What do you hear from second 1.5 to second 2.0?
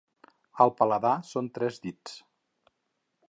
tres